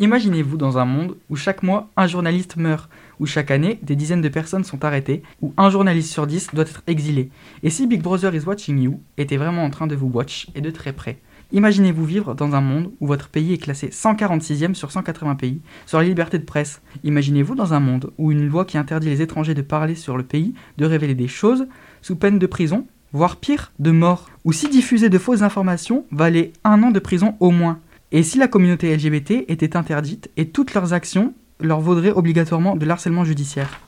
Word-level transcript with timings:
Imaginez-vous 0.00 0.56
dans 0.56 0.78
un 0.78 0.86
monde 0.86 1.16
où 1.28 1.36
chaque 1.36 1.62
mois 1.62 1.90
un 1.94 2.06
journaliste 2.06 2.56
meurt, 2.56 2.88
où 3.18 3.26
chaque 3.26 3.50
année 3.50 3.78
des 3.82 3.96
dizaines 3.96 4.22
de 4.22 4.30
personnes 4.30 4.64
sont 4.64 4.82
arrêtées, 4.82 5.22
où 5.42 5.52
un 5.58 5.68
journaliste 5.68 6.10
sur 6.10 6.26
dix 6.26 6.48
doit 6.54 6.64
être 6.64 6.82
exilé. 6.86 7.28
Et 7.62 7.68
si 7.68 7.86
Big 7.86 8.00
Brother 8.00 8.34
is 8.34 8.46
watching 8.46 8.80
you 8.80 9.02
était 9.18 9.36
vraiment 9.36 9.62
en 9.62 9.68
train 9.68 9.86
de 9.86 9.94
vous 9.94 10.06
watch 10.06 10.48
et 10.54 10.62
de 10.62 10.70
très 10.70 10.94
près 10.94 11.18
Imaginez-vous 11.52 12.04
vivre 12.06 12.34
dans 12.34 12.54
un 12.54 12.62
monde 12.62 12.92
où 13.00 13.06
votre 13.06 13.28
pays 13.28 13.52
est 13.52 13.58
classé 13.58 13.88
146e 13.88 14.72
sur 14.72 14.90
180 14.90 15.34
pays 15.34 15.60
sur 15.84 15.98
la 15.98 16.04
liberté 16.04 16.38
de 16.38 16.44
presse. 16.44 16.80
Imaginez-vous 17.04 17.54
dans 17.54 17.74
un 17.74 17.80
monde 17.80 18.10
où 18.16 18.32
une 18.32 18.48
loi 18.48 18.64
qui 18.64 18.78
interdit 18.78 19.08
les 19.08 19.20
étrangers 19.20 19.52
de 19.52 19.60
parler 19.60 19.96
sur 19.96 20.16
le 20.16 20.22
pays, 20.22 20.54
de 20.78 20.86
révéler 20.86 21.14
des 21.14 21.28
choses, 21.28 21.66
sous 22.00 22.16
peine 22.16 22.38
de 22.38 22.46
prison, 22.46 22.86
voire 23.12 23.36
pire, 23.36 23.70
de 23.78 23.90
mort. 23.90 24.30
Ou 24.46 24.52
si 24.52 24.70
diffuser 24.70 25.10
de 25.10 25.18
fausses 25.18 25.42
informations 25.42 26.06
valait 26.10 26.54
un 26.64 26.82
an 26.84 26.90
de 26.90 27.00
prison 27.00 27.36
au 27.40 27.50
moins. 27.50 27.80
Et 28.12 28.24
si 28.24 28.38
la 28.38 28.48
communauté 28.48 28.92
LGBT 28.96 29.44
était 29.46 29.76
interdite 29.76 30.30
et 30.36 30.48
toutes 30.48 30.74
leurs 30.74 30.92
actions 30.92 31.32
leur 31.60 31.80
vaudraient 31.80 32.10
obligatoirement 32.10 32.74
de 32.74 32.84
l'harcèlement 32.84 33.24
judiciaire 33.24 33.80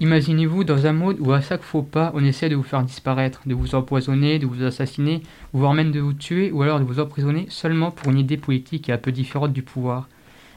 Imaginez-vous 0.00 0.64
dans 0.64 0.86
un 0.86 0.94
monde 0.94 1.18
où 1.20 1.30
à 1.32 1.42
chaque 1.42 1.62
faux 1.62 1.82
pas 1.82 2.10
on 2.14 2.24
essaie 2.24 2.48
de 2.48 2.56
vous 2.56 2.62
faire 2.62 2.82
disparaître, 2.82 3.42
de 3.44 3.54
vous 3.54 3.74
empoisonner, 3.74 4.38
de 4.38 4.46
vous 4.46 4.62
assassiner, 4.62 5.22
voire 5.52 5.74
même 5.74 5.92
de 5.92 6.00
vous 6.00 6.14
tuer 6.14 6.50
ou 6.52 6.62
alors 6.62 6.80
de 6.80 6.84
vous 6.84 7.00
emprisonner 7.00 7.46
seulement 7.50 7.90
pour 7.90 8.10
une 8.10 8.18
idée 8.18 8.38
politique 8.38 8.88
et 8.88 8.92
un 8.92 8.98
peu 8.98 9.12
différente 9.12 9.52
du 9.52 9.62
pouvoir, 9.62 10.08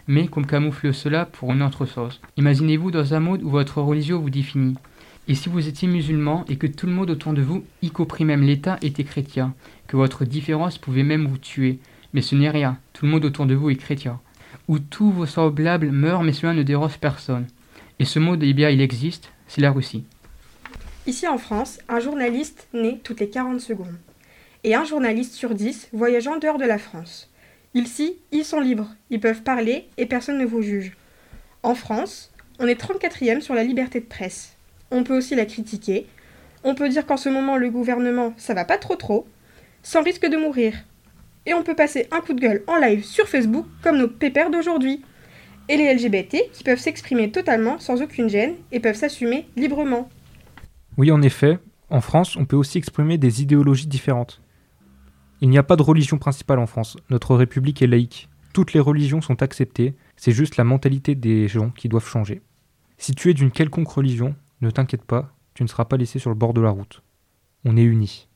mais 0.07 0.27
qu'on 0.27 0.43
camoufle 0.43 0.93
cela 0.93 1.25
pour 1.25 1.51
une 1.51 1.61
autre 1.61 1.85
chose. 1.85 2.21
Imaginez-vous 2.37 2.89
dans 2.89 3.13
un 3.13 3.19
monde 3.19 3.43
où 3.43 3.49
votre 3.49 3.81
religion 3.81 4.19
vous 4.19 4.29
définit. 4.29 4.75
Et 5.27 5.35
si 5.35 5.49
vous 5.49 5.67
étiez 5.67 5.89
musulman 5.89 6.45
et 6.47 6.55
que 6.55 6.67
tout 6.67 6.85
le 6.85 6.93
monde 6.93 7.09
autour 7.09 7.33
de 7.33 7.41
vous, 7.41 7.65
y 7.81 7.91
compris 7.91 8.23
même 8.23 8.43
l'État, 8.43 8.77
était 8.81 9.03
chrétien, 9.03 9.53
que 9.87 9.97
votre 9.97 10.23
différence 10.23 10.77
pouvait 10.77 11.03
même 11.03 11.27
vous 11.27 11.37
tuer, 11.37 11.79
mais 12.13 12.21
ce 12.21 12.35
n'est 12.35 12.49
rien, 12.49 12.77
tout 12.99 13.05
le 13.05 13.13
monde 13.13 13.23
autour 13.23 13.45
de 13.45 13.55
vous 13.55 13.69
est 13.69 13.77
chrétien. 13.77 14.19
Où 14.67 14.77
tous 14.77 15.09
vos 15.09 15.25
semblables 15.25 15.89
meurent 15.89 16.21
mais 16.21 16.33
cela 16.33 16.53
ne 16.53 16.63
dérange 16.63 16.97
personne. 16.97 17.47
Et 17.97 18.03
ce 18.03 18.19
mot, 18.19 18.35
eh 18.35 18.53
bien, 18.53 18.69
il 18.69 18.81
existe, 18.81 19.31
c'est 19.47 19.61
la 19.61 19.71
Russie. 19.71 20.03
Ici 21.07 21.25
en 21.25 21.37
France, 21.37 21.79
un 21.87 22.01
journaliste 22.01 22.67
naît 22.73 22.99
toutes 23.01 23.21
les 23.21 23.29
40 23.29 23.61
secondes. 23.61 23.95
Et 24.65 24.75
un 24.75 24.83
journaliste 24.83 25.31
sur 25.31 25.55
10 25.55 25.91
voyageant 25.93 26.39
dehors 26.39 26.57
de 26.57 26.65
la 26.65 26.77
France. 26.77 27.29
Ici, 27.73 28.17
ils 28.33 28.43
sont 28.43 28.59
libres, 28.59 28.89
ils 29.09 29.21
peuvent 29.21 29.43
parler 29.43 29.87
et 29.95 30.05
personne 30.05 30.37
ne 30.37 30.45
vous 30.45 30.61
juge. 30.61 30.91
En 31.63 31.75
France, 31.75 32.33
on 32.59 32.67
est 32.67 32.81
34e 32.81 33.39
sur 33.39 33.55
la 33.55 33.63
liberté 33.63 34.01
de 34.01 34.05
presse. 34.07 34.57
On 34.91 35.05
peut 35.05 35.15
aussi 35.15 35.35
la 35.35 35.45
critiquer. 35.45 36.05
On 36.65 36.75
peut 36.75 36.89
dire 36.89 37.05
qu'en 37.05 37.15
ce 37.15 37.29
moment, 37.29 37.55
le 37.55 37.69
gouvernement, 37.69 38.33
ça 38.35 38.53
va 38.53 38.65
pas 38.65 38.77
trop 38.77 38.97
trop, 38.97 39.25
sans 39.83 40.03
risque 40.03 40.27
de 40.27 40.35
mourir. 40.35 40.73
Et 41.49 41.55
on 41.55 41.63
peut 41.63 41.75
passer 41.75 42.05
un 42.11 42.21
coup 42.21 42.33
de 42.33 42.39
gueule 42.39 42.61
en 42.67 42.77
live 42.77 43.03
sur 43.03 43.27
Facebook 43.27 43.65
comme 43.81 43.97
nos 43.97 44.07
pépères 44.07 44.51
d'aujourd'hui 44.51 45.01
et 45.67 45.77
les 45.77 45.95
LGBT 45.95 46.51
qui 46.53 46.63
peuvent 46.63 46.77
s'exprimer 46.77 47.31
totalement 47.31 47.79
sans 47.79 48.03
aucune 48.03 48.29
gêne 48.29 48.53
et 48.71 48.79
peuvent 48.79 48.95
s'assumer 48.95 49.47
librement. 49.55 50.09
Oui, 50.97 51.09
en 51.09 51.23
effet, 51.23 51.57
en 51.89 52.01
France, 52.01 52.35
on 52.35 52.45
peut 52.45 52.55
aussi 52.55 52.77
exprimer 52.77 53.17
des 53.17 53.41
idéologies 53.41 53.87
différentes. 53.87 54.43
Il 55.41 55.49
n'y 55.49 55.57
a 55.57 55.63
pas 55.63 55.75
de 55.75 55.81
religion 55.81 56.19
principale 56.19 56.59
en 56.59 56.67
France, 56.67 56.97
notre 57.09 57.35
République 57.35 57.81
est 57.81 57.87
laïque. 57.87 58.29
Toutes 58.53 58.73
les 58.73 58.79
religions 58.79 59.21
sont 59.21 59.41
acceptées, 59.41 59.95
c'est 60.17 60.31
juste 60.31 60.57
la 60.57 60.63
mentalité 60.63 61.15
des 61.15 61.47
gens 61.47 61.71
qui 61.71 61.89
doivent 61.89 62.07
changer. 62.07 62.43
Si 62.99 63.15
tu 63.15 63.31
es 63.31 63.33
d'une 63.33 63.49
quelconque 63.49 63.89
religion, 63.89 64.35
ne 64.61 64.69
t'inquiète 64.69 65.03
pas, 65.03 65.33
tu 65.55 65.63
ne 65.63 65.67
seras 65.67 65.85
pas 65.85 65.97
laissé 65.97 66.19
sur 66.19 66.29
le 66.29 66.35
bord 66.35 66.53
de 66.53 66.61
la 66.61 66.69
route. 66.69 67.01
On 67.65 67.75
est 67.75 67.81
unis. 67.81 68.28